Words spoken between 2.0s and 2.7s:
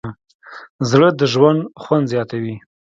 زیاتوي.